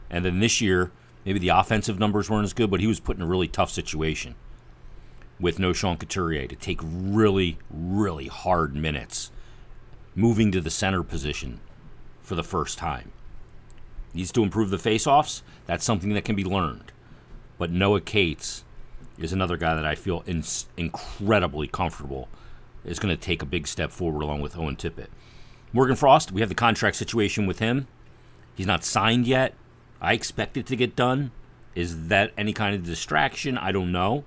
And 0.08 0.24
then 0.24 0.38
this 0.38 0.60
year, 0.60 0.92
Maybe 1.26 1.40
the 1.40 1.48
offensive 1.48 1.98
numbers 1.98 2.30
weren't 2.30 2.44
as 2.44 2.52
good, 2.52 2.70
but 2.70 2.78
he 2.78 2.86
was 2.86 3.00
put 3.00 3.16
in 3.16 3.22
a 3.22 3.26
really 3.26 3.48
tough 3.48 3.70
situation 3.72 4.36
with 5.40 5.58
no 5.58 5.72
Sean 5.72 5.96
Couturier 5.96 6.46
to 6.46 6.54
take 6.54 6.78
really, 6.82 7.58
really 7.68 8.28
hard 8.28 8.76
minutes, 8.76 9.32
moving 10.14 10.52
to 10.52 10.60
the 10.60 10.70
center 10.70 11.02
position 11.02 11.58
for 12.22 12.36
the 12.36 12.44
first 12.44 12.78
time. 12.78 13.10
Needs 14.14 14.30
to 14.32 14.44
improve 14.44 14.70
the 14.70 14.76
faceoffs. 14.76 15.42
That's 15.66 15.84
something 15.84 16.14
that 16.14 16.24
can 16.24 16.36
be 16.36 16.44
learned. 16.44 16.92
But 17.58 17.72
Noah 17.72 18.02
Cates 18.02 18.62
is 19.18 19.32
another 19.32 19.56
guy 19.56 19.74
that 19.74 19.84
I 19.84 19.96
feel 19.96 20.22
in- 20.28 20.44
incredibly 20.76 21.66
comfortable 21.66 22.28
is 22.86 22.98
going 22.98 23.14
to 23.14 23.20
take 23.20 23.42
a 23.42 23.46
big 23.46 23.66
step 23.66 23.90
forward 23.90 24.22
along 24.22 24.40
with 24.40 24.56
Owen 24.56 24.76
Tippett. 24.76 25.08
Morgan 25.72 25.96
Frost, 25.96 26.32
we 26.32 26.40
have 26.40 26.48
the 26.48 26.54
contract 26.54 26.96
situation 26.96 27.46
with 27.46 27.58
him. 27.58 27.88
He's 28.54 28.66
not 28.66 28.84
signed 28.84 29.26
yet. 29.26 29.54
I 30.00 30.12
expect 30.12 30.56
it 30.56 30.66
to 30.66 30.76
get 30.76 30.96
done. 30.96 31.32
Is 31.74 32.08
that 32.08 32.32
any 32.38 32.52
kind 32.52 32.74
of 32.74 32.84
distraction? 32.84 33.58
I 33.58 33.72
don't 33.72 33.92
know. 33.92 34.24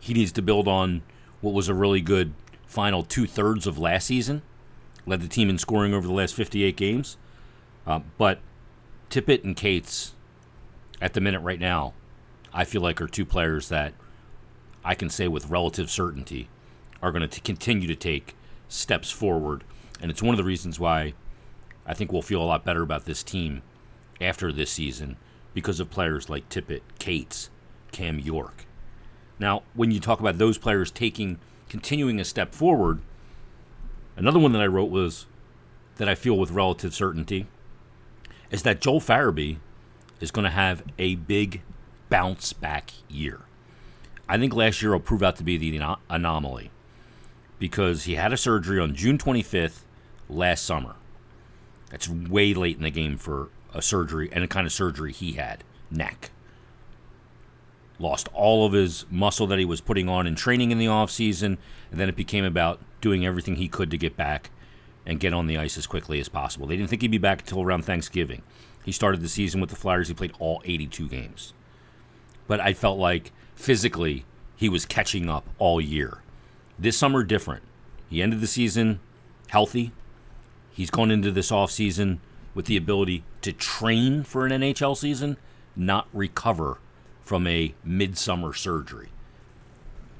He 0.00 0.12
needs 0.12 0.32
to 0.32 0.42
build 0.42 0.68
on 0.68 1.02
what 1.40 1.54
was 1.54 1.68
a 1.68 1.74
really 1.74 2.00
good 2.00 2.34
final 2.66 3.02
two 3.02 3.26
thirds 3.26 3.66
of 3.66 3.78
last 3.78 4.06
season. 4.06 4.42
Led 5.06 5.20
the 5.20 5.28
team 5.28 5.48
in 5.48 5.58
scoring 5.58 5.94
over 5.94 6.06
the 6.06 6.12
last 6.12 6.34
58 6.34 6.76
games. 6.76 7.16
Uh, 7.86 8.00
but 8.18 8.40
Tippett 9.08 9.44
and 9.44 9.56
Cates, 9.56 10.14
at 11.00 11.14
the 11.14 11.20
minute 11.20 11.40
right 11.40 11.60
now, 11.60 11.94
I 12.52 12.64
feel 12.64 12.82
like 12.82 13.00
are 13.00 13.06
two 13.06 13.24
players 13.24 13.68
that 13.68 13.94
I 14.84 14.94
can 14.94 15.08
say 15.08 15.28
with 15.28 15.48
relative 15.48 15.90
certainty 15.90 16.48
are 17.02 17.12
going 17.12 17.28
to 17.28 17.40
continue 17.40 17.88
to 17.88 17.96
take 17.96 18.36
steps 18.68 19.10
forward. 19.10 19.64
And 20.00 20.10
it's 20.10 20.22
one 20.22 20.32
of 20.32 20.38
the 20.38 20.44
reasons 20.44 20.80
why 20.80 21.14
I 21.84 21.94
think 21.94 22.12
we'll 22.12 22.22
feel 22.22 22.42
a 22.42 22.44
lot 22.44 22.64
better 22.64 22.82
about 22.82 23.04
this 23.04 23.22
team 23.22 23.62
after 24.20 24.52
this 24.52 24.70
season 24.70 25.16
because 25.52 25.80
of 25.80 25.90
players 25.90 26.30
like 26.30 26.48
Tippett, 26.48 26.82
Cates, 26.98 27.50
Cam 27.90 28.18
York. 28.18 28.64
Now, 29.38 29.64
when 29.74 29.90
you 29.90 30.00
talk 30.00 30.20
about 30.20 30.38
those 30.38 30.56
players 30.56 30.90
taking 30.90 31.38
continuing 31.72 32.20
a 32.20 32.24
step 32.24 32.54
forward. 32.54 33.00
Another 34.14 34.38
one 34.38 34.52
that 34.52 34.60
I 34.60 34.66
wrote 34.66 34.90
was 34.90 35.24
that 35.96 36.06
I 36.06 36.14
feel 36.14 36.36
with 36.36 36.50
relative 36.50 36.92
certainty 36.92 37.46
is 38.50 38.62
that 38.64 38.82
Joel 38.82 39.00
Farabee 39.00 39.56
is 40.20 40.30
going 40.30 40.44
to 40.44 40.50
have 40.50 40.82
a 40.98 41.14
big 41.14 41.62
bounce 42.10 42.52
back 42.52 42.92
year. 43.08 43.40
I 44.28 44.36
think 44.36 44.54
last 44.54 44.82
year 44.82 44.92
will 44.92 45.00
prove 45.00 45.22
out 45.22 45.36
to 45.36 45.44
be 45.44 45.56
the 45.56 45.96
anomaly 46.10 46.70
because 47.62 48.06
he 48.06 48.16
had 48.16 48.32
a 48.32 48.36
surgery 48.36 48.80
on 48.80 48.92
June 48.92 49.16
25th 49.16 49.82
last 50.28 50.64
summer. 50.64 50.96
That's 51.90 52.08
way 52.08 52.54
late 52.54 52.76
in 52.76 52.82
the 52.82 52.90
game 52.90 53.16
for 53.16 53.50
a 53.72 53.80
surgery 53.80 54.28
and 54.32 54.42
the 54.42 54.48
kind 54.48 54.66
of 54.66 54.72
surgery 54.72 55.12
he 55.12 55.34
had 55.34 55.62
neck. 55.88 56.32
Lost 58.00 58.28
all 58.34 58.66
of 58.66 58.72
his 58.72 59.06
muscle 59.12 59.46
that 59.46 59.60
he 59.60 59.64
was 59.64 59.80
putting 59.80 60.08
on 60.08 60.26
in 60.26 60.34
training 60.34 60.72
in 60.72 60.78
the 60.78 60.86
offseason, 60.86 61.56
and 61.92 62.00
then 62.00 62.08
it 62.08 62.16
became 62.16 62.44
about 62.44 62.80
doing 63.00 63.24
everything 63.24 63.54
he 63.54 63.68
could 63.68 63.92
to 63.92 63.96
get 63.96 64.16
back 64.16 64.50
and 65.06 65.20
get 65.20 65.32
on 65.32 65.46
the 65.46 65.56
ice 65.56 65.78
as 65.78 65.86
quickly 65.86 66.18
as 66.18 66.28
possible. 66.28 66.66
They 66.66 66.76
didn't 66.76 66.90
think 66.90 67.02
he'd 67.02 67.12
be 67.12 67.18
back 67.18 67.42
until 67.42 67.62
around 67.62 67.84
Thanksgiving. 67.84 68.42
He 68.84 68.90
started 68.90 69.20
the 69.20 69.28
season 69.28 69.60
with 69.60 69.70
the 69.70 69.76
Flyers, 69.76 70.08
he 70.08 70.14
played 70.14 70.34
all 70.40 70.62
82 70.64 71.06
games. 71.06 71.54
But 72.48 72.58
I 72.58 72.72
felt 72.72 72.98
like 72.98 73.30
physically 73.54 74.24
he 74.56 74.68
was 74.68 74.84
catching 74.84 75.30
up 75.30 75.48
all 75.58 75.80
year. 75.80 76.21
This 76.78 76.96
summer, 76.96 77.22
different. 77.22 77.62
He 78.08 78.22
ended 78.22 78.40
the 78.40 78.46
season 78.46 79.00
healthy. 79.48 79.92
He's 80.72 80.90
gone 80.90 81.10
into 81.10 81.30
this 81.30 81.50
offseason 81.50 82.18
with 82.54 82.66
the 82.66 82.76
ability 82.76 83.24
to 83.42 83.52
train 83.52 84.22
for 84.24 84.46
an 84.46 84.52
NHL 84.52 84.96
season, 84.96 85.36
not 85.76 86.08
recover 86.12 86.78
from 87.22 87.46
a 87.46 87.74
midsummer 87.84 88.54
surgery. 88.54 89.08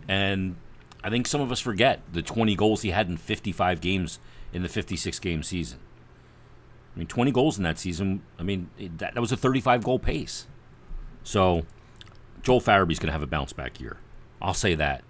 And 0.06 0.56
I 1.02 1.10
think 1.10 1.26
some 1.26 1.40
of 1.40 1.50
us 1.50 1.60
forget 1.60 2.00
the 2.12 2.22
20 2.22 2.54
goals 2.56 2.82
he 2.82 2.90
had 2.90 3.08
in 3.08 3.16
55 3.16 3.80
games 3.80 4.18
in 4.52 4.62
the 4.62 4.68
56 4.68 5.18
game 5.18 5.42
season. 5.42 5.78
I 6.94 6.98
mean, 6.98 7.08
20 7.08 7.30
goals 7.32 7.56
in 7.56 7.64
that 7.64 7.78
season. 7.78 8.22
I 8.38 8.42
mean, 8.42 8.68
that, 8.98 9.14
that 9.14 9.20
was 9.20 9.32
a 9.32 9.36
35 9.36 9.82
goal 9.82 9.98
pace. 9.98 10.46
So, 11.24 11.64
Joel 12.42 12.60
Farabee's 12.60 12.98
going 12.98 13.08
to 13.08 13.12
have 13.12 13.22
a 13.22 13.26
bounce 13.26 13.52
back 13.52 13.80
year. 13.80 13.98
I'll 14.42 14.54
say 14.54 14.74
that 14.74 15.02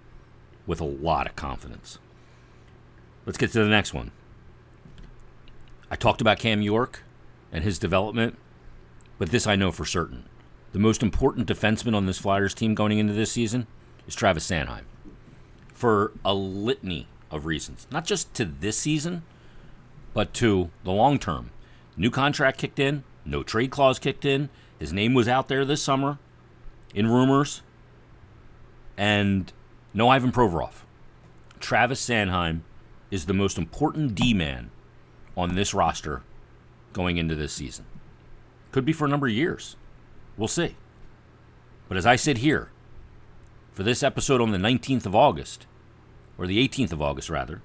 with 0.65 0.79
a 0.79 0.85
lot 0.85 1.27
of 1.27 1.35
confidence. 1.35 1.99
Let's 3.25 3.37
get 3.37 3.51
to 3.51 3.63
the 3.63 3.69
next 3.69 3.93
one. 3.93 4.11
I 5.89 5.95
talked 5.95 6.21
about 6.21 6.39
Cam 6.39 6.61
York 6.61 7.03
and 7.51 7.63
his 7.63 7.79
development, 7.79 8.37
but 9.17 9.29
this 9.29 9.47
I 9.47 9.55
know 9.55 9.71
for 9.71 9.85
certain. 9.85 10.25
The 10.71 10.79
most 10.79 11.03
important 11.03 11.47
defenseman 11.47 11.95
on 11.95 12.07
this 12.07 12.17
Flyers 12.17 12.53
team 12.53 12.73
going 12.73 12.97
into 12.97 13.13
this 13.13 13.31
season 13.31 13.67
is 14.07 14.15
Travis 14.15 14.49
Sanheim. 14.49 14.85
For 15.73 16.13
a 16.25 16.33
litany 16.33 17.07
of 17.29 17.45
reasons. 17.45 17.87
Not 17.91 18.05
just 18.05 18.33
to 18.35 18.45
this 18.45 18.77
season, 18.77 19.23
but 20.13 20.33
to 20.35 20.71
the 20.83 20.91
long 20.91 21.19
term. 21.19 21.51
New 21.95 22.09
contract 22.09 22.57
kicked 22.57 22.79
in, 22.79 23.03
no 23.25 23.43
trade 23.43 23.71
clause 23.71 23.99
kicked 23.99 24.25
in. 24.25 24.49
His 24.79 24.91
name 24.91 25.13
was 25.13 25.27
out 25.27 25.47
there 25.47 25.63
this 25.63 25.81
summer 25.81 26.17
in 26.93 27.07
rumors. 27.07 27.61
And 28.97 29.51
no 29.93 30.09
Ivan 30.09 30.31
Provorov. 30.31 30.83
Travis 31.59 32.05
Sanheim 32.05 32.61
is 33.11 33.25
the 33.25 33.33
most 33.33 33.57
important 33.57 34.15
D 34.15 34.33
man 34.33 34.71
on 35.37 35.55
this 35.55 35.73
roster 35.73 36.23
going 36.93 37.17
into 37.17 37.35
this 37.35 37.53
season. 37.53 37.85
Could 38.71 38.85
be 38.85 38.93
for 38.93 39.05
a 39.05 39.09
number 39.09 39.27
of 39.27 39.33
years. 39.33 39.75
We'll 40.35 40.47
see. 40.47 40.75
But 41.87 41.97
as 41.97 42.05
I 42.05 42.15
sit 42.15 42.39
here 42.39 42.71
for 43.71 43.83
this 43.83 44.03
episode 44.03 44.41
on 44.41 44.51
the 44.51 44.57
19th 44.57 45.05
of 45.05 45.15
August, 45.15 45.67
or 46.37 46.47
the 46.47 46.67
18th 46.67 46.91
of 46.91 47.01
August, 47.01 47.29
rather, 47.29 47.61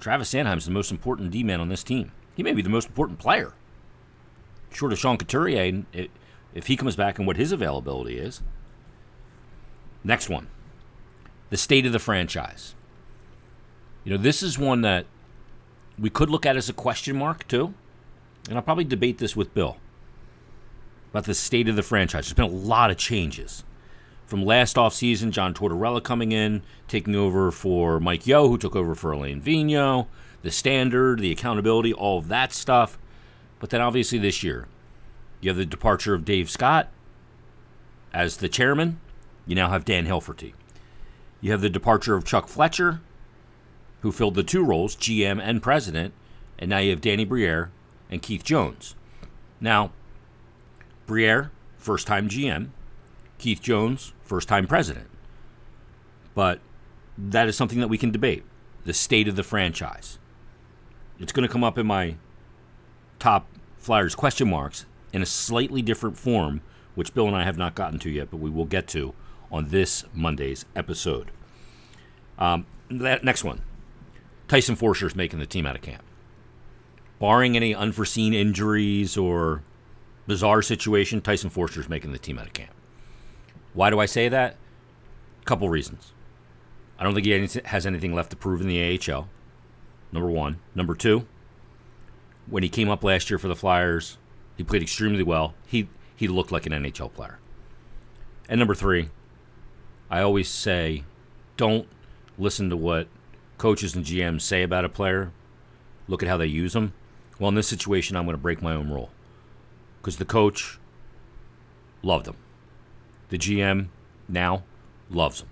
Travis 0.00 0.32
Sanheim 0.32 0.58
is 0.58 0.66
the 0.66 0.70
most 0.70 0.90
important 0.90 1.30
D 1.30 1.42
man 1.42 1.60
on 1.60 1.68
this 1.68 1.82
team. 1.82 2.12
He 2.34 2.42
may 2.42 2.52
be 2.52 2.62
the 2.62 2.68
most 2.68 2.88
important 2.88 3.18
player. 3.18 3.54
Short 4.70 4.92
of 4.92 4.98
Sean 4.98 5.16
Couturier, 5.16 5.84
if 6.54 6.66
he 6.66 6.76
comes 6.76 6.96
back 6.96 7.18
and 7.18 7.26
what 7.26 7.36
his 7.36 7.52
availability 7.52 8.18
is. 8.18 8.42
Next 10.04 10.28
one 10.28 10.48
the 11.52 11.58
state 11.58 11.84
of 11.84 11.92
the 11.92 11.98
franchise. 11.98 12.74
You 14.04 14.12
know, 14.12 14.16
this 14.16 14.42
is 14.42 14.58
one 14.58 14.80
that 14.80 15.04
we 15.98 16.08
could 16.08 16.30
look 16.30 16.46
at 16.46 16.56
as 16.56 16.70
a 16.70 16.72
question 16.72 17.14
mark, 17.14 17.46
too. 17.46 17.74
And 18.48 18.56
I'll 18.56 18.62
probably 18.62 18.84
debate 18.84 19.18
this 19.18 19.36
with 19.36 19.52
Bill 19.52 19.76
about 21.10 21.24
the 21.24 21.34
state 21.34 21.68
of 21.68 21.76
the 21.76 21.82
franchise. 21.82 22.24
There's 22.24 22.32
been 22.32 22.46
a 22.46 22.48
lot 22.48 22.90
of 22.90 22.96
changes. 22.96 23.64
From 24.24 24.46
last 24.46 24.76
offseason, 24.76 25.30
John 25.30 25.52
Tortorella 25.52 26.02
coming 26.02 26.32
in, 26.32 26.62
taking 26.88 27.14
over 27.14 27.50
for 27.50 28.00
Mike 28.00 28.26
Yeo, 28.26 28.48
who 28.48 28.56
took 28.56 28.74
over 28.74 28.94
for 28.94 29.12
Alain 29.12 29.42
Vigneault, 29.42 30.06
the 30.40 30.50
standard, 30.50 31.18
the 31.18 31.32
accountability, 31.32 31.92
all 31.92 32.16
of 32.16 32.28
that 32.28 32.54
stuff. 32.54 32.96
But 33.60 33.68
then 33.68 33.82
obviously 33.82 34.18
this 34.18 34.42
year, 34.42 34.68
you 35.42 35.50
have 35.50 35.58
the 35.58 35.66
departure 35.66 36.14
of 36.14 36.24
Dave 36.24 36.48
Scott 36.48 36.88
as 38.14 38.38
the 38.38 38.48
chairman. 38.48 39.00
You 39.46 39.54
now 39.54 39.68
have 39.68 39.84
Dan 39.84 40.06
Hilferty. 40.06 40.54
You 41.42 41.50
have 41.50 41.60
the 41.60 41.68
departure 41.68 42.14
of 42.14 42.24
Chuck 42.24 42.46
Fletcher, 42.46 43.00
who 44.00 44.12
filled 44.12 44.36
the 44.36 44.44
two 44.44 44.64
roles, 44.64 44.96
GM 44.96 45.42
and 45.42 45.60
president. 45.60 46.14
And 46.58 46.70
now 46.70 46.78
you 46.78 46.90
have 46.90 47.00
Danny 47.00 47.24
Briere 47.24 47.72
and 48.08 48.22
Keith 48.22 48.44
Jones. 48.44 48.94
Now, 49.60 49.90
Briere, 51.06 51.50
first 51.76 52.06
time 52.06 52.28
GM. 52.28 52.68
Keith 53.38 53.60
Jones, 53.60 54.12
first 54.22 54.48
time 54.48 54.68
president. 54.68 55.08
But 56.34 56.60
that 57.18 57.48
is 57.48 57.56
something 57.56 57.80
that 57.80 57.88
we 57.88 57.98
can 57.98 58.12
debate 58.12 58.44
the 58.84 58.94
state 58.94 59.26
of 59.26 59.34
the 59.34 59.42
franchise. 59.42 60.20
It's 61.18 61.32
going 61.32 61.46
to 61.46 61.52
come 61.52 61.64
up 61.64 61.76
in 61.76 61.86
my 61.86 62.16
top 63.18 63.48
Flyers 63.78 64.14
question 64.14 64.48
marks 64.48 64.86
in 65.12 65.22
a 65.22 65.26
slightly 65.26 65.82
different 65.82 66.16
form, 66.16 66.60
which 66.94 67.14
Bill 67.14 67.26
and 67.26 67.36
I 67.36 67.42
have 67.42 67.58
not 67.58 67.74
gotten 67.74 67.98
to 68.00 68.10
yet, 68.10 68.30
but 68.30 68.36
we 68.36 68.48
will 68.48 68.64
get 68.64 68.86
to 68.88 69.12
on 69.52 69.68
this 69.68 70.04
Monday's 70.14 70.64
episode. 70.74 71.30
Um, 72.38 72.66
that 72.90 73.22
next 73.22 73.44
one 73.44 73.62
Tyson 74.48 74.74
Foerster 74.74 75.06
is 75.06 75.14
making 75.14 75.38
the 75.38 75.46
team 75.46 75.66
out 75.66 75.76
of 75.76 75.82
camp. 75.82 76.02
Barring 77.20 77.56
any 77.56 77.74
unforeseen 77.74 78.34
injuries 78.34 79.16
or 79.16 79.62
bizarre 80.26 80.62
situation, 80.62 81.20
Tyson 81.20 81.50
Foerster 81.50 81.80
is 81.80 81.88
making 81.88 82.12
the 82.12 82.18
team 82.18 82.38
out 82.38 82.46
of 82.46 82.52
camp. 82.52 82.72
Why 83.74 83.90
do 83.90 84.00
I 84.00 84.06
say 84.06 84.28
that? 84.28 84.56
A 85.40 85.44
couple 85.44 85.68
reasons. 85.68 86.12
I 86.98 87.04
don't 87.04 87.14
think 87.14 87.26
he 87.26 87.60
has 87.64 87.86
anything 87.86 88.14
left 88.14 88.30
to 88.30 88.36
prove 88.36 88.60
in 88.60 88.68
the 88.68 89.00
AHL. 89.10 89.28
Number 90.10 90.30
one. 90.30 90.58
Number 90.74 90.94
two, 90.94 91.26
when 92.46 92.62
he 92.62 92.68
came 92.68 92.88
up 92.88 93.02
last 93.02 93.30
year 93.30 93.38
for 93.38 93.48
the 93.48 93.56
Flyers, 93.56 94.18
he 94.56 94.64
played 94.64 94.82
extremely 94.82 95.22
well. 95.22 95.54
He 95.66 95.88
he 96.14 96.28
looked 96.28 96.52
like 96.52 96.66
an 96.66 96.72
NHL 96.72 97.12
player. 97.12 97.38
And 98.48 98.58
number 98.58 98.74
three, 98.74 99.08
I 100.12 100.20
always 100.20 100.50
say, 100.50 101.04
don't 101.56 101.88
listen 102.36 102.68
to 102.68 102.76
what 102.76 103.08
coaches 103.56 103.96
and 103.96 104.04
GMs 104.04 104.42
say 104.42 104.62
about 104.62 104.84
a 104.84 104.90
player. 104.90 105.32
Look 106.06 106.22
at 106.22 106.28
how 106.28 106.36
they 106.36 106.44
use 106.44 106.74
them. 106.74 106.92
Well, 107.38 107.48
in 107.48 107.54
this 107.54 107.66
situation, 107.66 108.14
I'm 108.14 108.26
going 108.26 108.36
to 108.36 108.42
break 108.42 108.60
my 108.60 108.74
own 108.74 108.90
rule 108.90 109.08
because 110.02 110.18
the 110.18 110.26
coach 110.26 110.78
loved 112.02 112.28
him. 112.28 112.36
The 113.30 113.38
GM 113.38 113.86
now 114.28 114.64
loves 115.08 115.40
him. 115.40 115.48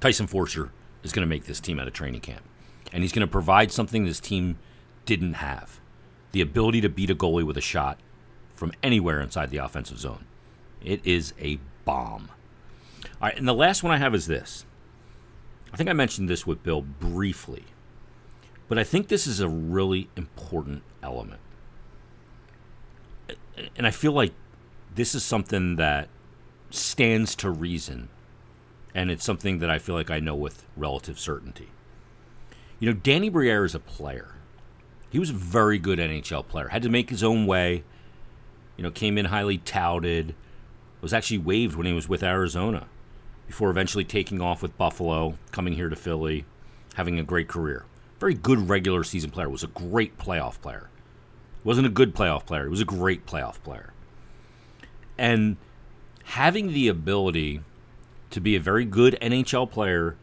Tyson 0.00 0.26
Foerster 0.26 0.70
is 1.02 1.12
going 1.12 1.26
to 1.26 1.28
make 1.28 1.44
this 1.44 1.60
team 1.60 1.78
out 1.78 1.86
of 1.86 1.92
training 1.92 2.22
camp, 2.22 2.44
and 2.90 3.02
he's 3.02 3.12
going 3.12 3.20
to 3.20 3.30
provide 3.30 3.70
something 3.70 4.06
this 4.06 4.18
team 4.18 4.58
didn't 5.04 5.34
have 5.34 5.78
the 6.32 6.40
ability 6.40 6.80
to 6.80 6.88
beat 6.88 7.10
a 7.10 7.14
goalie 7.14 7.44
with 7.44 7.58
a 7.58 7.62
shot 7.62 7.98
from 8.54 8.72
anywhere 8.82 9.20
inside 9.20 9.50
the 9.50 9.58
offensive 9.58 9.98
zone. 9.98 10.24
It 10.82 11.04
is 11.04 11.34
a 11.38 11.58
bomb. 11.84 12.30
All 13.20 13.28
right, 13.28 13.36
and 13.36 13.48
the 13.48 13.54
last 13.54 13.82
one 13.82 13.92
I 13.92 13.98
have 13.98 14.14
is 14.14 14.26
this. 14.26 14.64
I 15.72 15.76
think 15.76 15.88
I 15.88 15.92
mentioned 15.92 16.28
this 16.28 16.46
with 16.46 16.62
Bill 16.62 16.82
briefly, 16.82 17.64
but 18.68 18.78
I 18.78 18.84
think 18.84 19.08
this 19.08 19.26
is 19.26 19.40
a 19.40 19.48
really 19.48 20.08
important 20.16 20.82
element. 21.02 21.40
And 23.76 23.86
I 23.86 23.90
feel 23.90 24.12
like 24.12 24.32
this 24.94 25.14
is 25.14 25.22
something 25.24 25.76
that 25.76 26.08
stands 26.70 27.34
to 27.36 27.50
reason, 27.50 28.08
and 28.94 29.10
it's 29.10 29.24
something 29.24 29.58
that 29.58 29.70
I 29.70 29.78
feel 29.78 29.94
like 29.94 30.10
I 30.10 30.20
know 30.20 30.34
with 30.34 30.64
relative 30.76 31.18
certainty. 31.18 31.68
You 32.80 32.90
know, 32.90 32.98
Danny 33.00 33.28
Briere 33.28 33.64
is 33.64 33.74
a 33.74 33.80
player. 33.80 34.34
He 35.10 35.18
was 35.18 35.30
a 35.30 35.34
very 35.34 35.78
good 35.78 35.98
NHL 35.98 36.46
player. 36.46 36.68
Had 36.68 36.82
to 36.82 36.88
make 36.88 37.10
his 37.10 37.24
own 37.24 37.46
way. 37.46 37.82
You 38.76 38.84
know, 38.84 38.90
came 38.90 39.18
in 39.18 39.26
highly 39.26 39.58
touted. 39.58 40.34
Was 41.00 41.12
actually 41.12 41.38
waived 41.38 41.76
when 41.76 41.86
he 41.86 41.92
was 41.92 42.08
with 42.08 42.22
Arizona 42.22 42.86
before 43.46 43.70
eventually 43.70 44.04
taking 44.04 44.40
off 44.40 44.62
with 44.62 44.76
Buffalo, 44.76 45.38
coming 45.52 45.74
here 45.74 45.88
to 45.88 45.96
Philly, 45.96 46.44
having 46.94 47.18
a 47.18 47.22
great 47.22 47.48
career. 47.48 47.86
Very 48.20 48.34
good 48.34 48.68
regular 48.68 49.04
season 49.04 49.30
player. 49.30 49.48
Was 49.48 49.62
a 49.62 49.68
great 49.68 50.18
playoff 50.18 50.60
player. 50.60 50.90
Wasn't 51.64 51.86
a 51.86 51.90
good 51.90 52.14
playoff 52.14 52.46
player. 52.46 52.64
He 52.64 52.70
was 52.70 52.80
a 52.80 52.84
great 52.84 53.26
playoff 53.26 53.62
player. 53.62 53.92
And 55.16 55.56
having 56.24 56.72
the 56.72 56.88
ability 56.88 57.62
to 58.30 58.40
be 58.40 58.54
a 58.54 58.60
very 58.60 58.84
good 58.84 59.16
NHL 59.20 59.70
player 59.70 60.16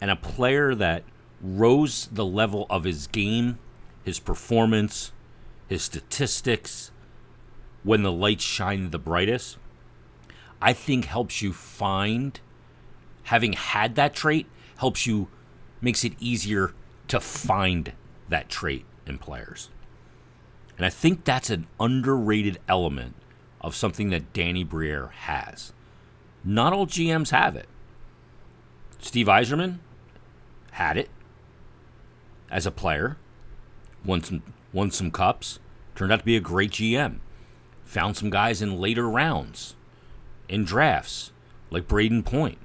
and 0.00 0.10
a 0.10 0.16
player 0.16 0.74
that 0.74 1.02
rose 1.42 2.08
the 2.12 2.24
level 2.24 2.66
of 2.70 2.84
his 2.84 3.06
game, 3.06 3.58
his 4.04 4.18
performance, 4.18 5.12
his 5.68 5.82
statistics 5.82 6.90
when 7.82 8.02
the 8.02 8.12
lights 8.12 8.44
shine 8.44 8.90
the 8.90 8.98
brightest, 8.98 9.58
I 10.60 10.72
think 10.72 11.06
helps 11.06 11.42
you 11.42 11.52
find 11.52 12.38
having 13.24 13.52
had 13.54 13.94
that 13.94 14.14
trait 14.14 14.46
helps 14.78 15.06
you 15.06 15.28
makes 15.80 16.04
it 16.04 16.12
easier 16.18 16.72
to 17.08 17.20
find 17.20 17.92
that 18.28 18.48
trait 18.48 18.84
in 19.06 19.18
players. 19.18 19.70
And 20.76 20.86
I 20.86 20.90
think 20.90 21.24
that's 21.24 21.50
an 21.50 21.66
underrated 21.78 22.58
element 22.68 23.14
of 23.60 23.74
something 23.74 24.10
that 24.10 24.32
Danny 24.32 24.64
Briere 24.64 25.08
has. 25.08 25.72
Not 26.42 26.72
all 26.72 26.86
GMs 26.86 27.30
have 27.30 27.56
it. 27.56 27.68
Steve 28.98 29.26
Yzerman 29.26 29.78
had 30.72 30.96
it 30.96 31.10
as 32.50 32.66
a 32.66 32.70
player, 32.70 33.16
won 34.04 34.22
some 34.22 34.42
won 34.72 34.90
some 34.90 35.10
cups, 35.10 35.58
turned 35.94 36.12
out 36.12 36.20
to 36.20 36.24
be 36.24 36.36
a 36.36 36.40
great 36.40 36.70
GM. 36.70 37.18
Found 37.84 38.16
some 38.16 38.30
guys 38.30 38.62
in 38.62 38.80
later 38.80 39.08
rounds, 39.08 39.74
in 40.50 40.64
drafts, 40.64 41.32
like 41.70 41.86
Brayden 41.88 42.24
Point. 42.24 42.58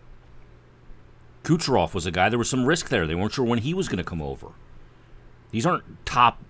Kucherov 1.43 1.93
was 1.93 2.07
a 2.07 2.11
guy, 2.11 2.27
there 2.27 2.39
was 2.39 2.49
some 2.49 2.65
risk 2.65 2.89
there. 2.89 3.05
They 3.05 3.13
weren't 3.13 3.33
sure 3.33 3.45
when 3.45 3.59
he 3.59 3.73
was 3.73 3.87
going 3.87 3.99
to 3.99 4.03
come 4.03 4.21
over. 4.21 4.47
These 5.51 5.65
aren't 5.65 6.03
top 6.05 6.43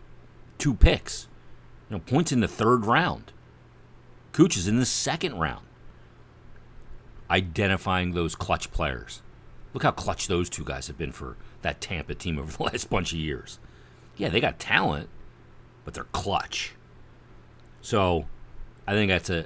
two 0.57 0.73
picks. 0.73 1.27
You 1.89 1.97
know, 1.97 2.03
Point's 2.03 2.31
in 2.31 2.39
the 2.39 2.47
third 2.47 2.85
round. 2.85 3.33
Cooch 4.31 4.55
is 4.55 4.67
in 4.67 4.79
the 4.79 4.85
second 4.85 5.37
round. 5.37 5.65
Identifying 7.29 8.13
those 8.13 8.35
clutch 8.35 8.71
players. 8.71 9.21
Look 9.73 9.83
how 9.83 9.91
clutch 9.91 10.27
those 10.27 10.49
two 10.49 10.63
guys 10.63 10.87
have 10.87 10.97
been 10.97 11.11
for 11.11 11.35
that 11.61 11.81
Tampa 11.81 12.15
team 12.15 12.39
over 12.39 12.51
the 12.57 12.63
last 12.63 12.89
bunch 12.89 13.11
of 13.11 13.19
years. 13.19 13.59
Yeah, 14.15 14.29
they 14.29 14.39
got 14.39 14.59
talent, 14.59 15.09
but 15.83 15.93
they're 15.93 16.05
clutch. 16.05 16.75
So 17.81 18.25
I 18.87 18.93
think 18.93 19.09
that's 19.09 19.29
a 19.29 19.45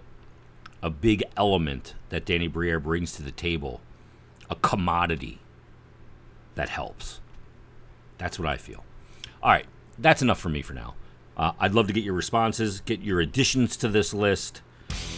a 0.82 0.90
big 0.90 1.24
element 1.36 1.96
that 2.10 2.26
Danny 2.26 2.48
Briere 2.48 2.80
brings 2.80 3.14
to 3.14 3.24
the 3.24 3.32
table. 3.32 3.82
A 4.50 4.56
commodity 4.56 5.40
that 6.56 6.70
helps. 6.70 7.20
That's 8.18 8.40
what 8.40 8.48
I 8.48 8.58
feel. 8.58 8.84
All 9.42 9.52
right, 9.52 9.66
that's 9.98 10.22
enough 10.22 10.40
for 10.40 10.50
me 10.50 10.62
for 10.62 10.74
now. 10.74 10.96
Uh, 11.38 11.54
I'd 11.60 11.74
love 11.74 11.88
to 11.88 11.94
get 11.94 12.04
your 12.04 12.16
responses, 12.16 12.82
get 12.82 13.02
your 13.02 13.22
additions 13.22 13.78
to 13.78 13.88
this 13.88 14.14
list. 14.14 14.62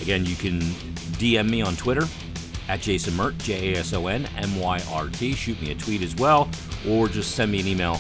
Again, 0.02 0.26
you 0.26 0.36
can 0.36 0.60
DM 0.60 1.50
me 1.50 1.62
on 1.62 1.76
Twitter 1.76 2.08
at 2.68 2.82
Jason 2.82 3.16
Myrt, 3.16 3.38
J 3.40 3.74
A 3.74 3.80
S 3.80 3.94
O 3.94 4.08
N 4.08 4.28
M 4.38 4.60
Y 4.60 4.82
R 4.92 5.08
T. 5.10 5.34
Shoot 5.34 5.60
me 5.62 5.72
a 5.72 5.76
tweet 5.76 6.02
as 6.04 6.16
well, 6.16 6.50
or 6.88 7.08
just 7.08 7.36
send 7.36 7.52
me 7.52 7.60
an 7.60 7.68
email 7.68 8.00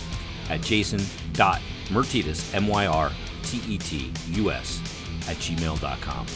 at 0.49 0.61
jason.myrtetus, 0.61 2.53
M 2.53 2.67
Y 2.67 2.85
R 2.85 3.11
T 3.43 3.61
E 3.67 3.77
T 3.77 4.13
U 4.33 4.51
S, 4.51 4.79
at 5.27 5.37
gmail.com. 5.37 6.27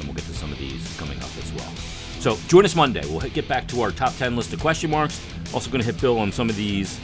And 0.00 0.08
we'll 0.08 0.16
get 0.16 0.24
to 0.24 0.34
some 0.34 0.50
of 0.50 0.58
these 0.58 0.96
coming 0.98 1.18
up 1.18 1.30
as 1.36 1.52
well. 1.52 1.70
So 2.18 2.36
join 2.48 2.64
us 2.64 2.74
Monday. 2.74 3.02
We'll 3.06 3.20
get 3.20 3.46
back 3.46 3.68
to 3.68 3.82
our 3.82 3.92
top 3.92 4.16
10 4.16 4.34
list 4.34 4.52
of 4.52 4.60
question 4.60 4.90
marks. 4.90 5.24
Also, 5.52 5.70
going 5.70 5.82
to 5.82 5.86
hit 5.86 6.00
Bill 6.00 6.18
on 6.18 6.32
some 6.32 6.48
of 6.48 6.56
these 6.56 6.98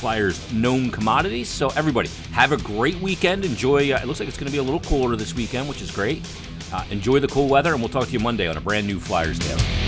Flyers 0.00 0.50
known 0.52 0.90
commodities. 0.90 1.48
So, 1.48 1.68
everybody, 1.76 2.08
have 2.32 2.52
a 2.52 2.56
great 2.56 2.98
weekend. 3.00 3.44
Enjoy. 3.44 3.92
Uh, 3.92 4.00
it 4.02 4.06
looks 4.06 4.18
like 4.18 4.28
it's 4.28 4.38
going 4.38 4.46
to 4.46 4.52
be 4.52 4.58
a 4.58 4.62
little 4.62 4.80
cooler 4.80 5.14
this 5.14 5.34
weekend, 5.34 5.68
which 5.68 5.82
is 5.82 5.90
great. 5.90 6.26
Uh, 6.72 6.84
enjoy 6.90 7.20
the 7.20 7.28
cool 7.28 7.48
weather, 7.48 7.72
and 7.74 7.82
we'll 7.82 7.90
talk 7.90 8.06
to 8.06 8.12
you 8.12 8.20
Monday 8.20 8.48
on 8.48 8.56
a 8.56 8.60
brand 8.60 8.86
new 8.86 8.98
Flyers 8.98 9.38
Daily. 9.38 9.79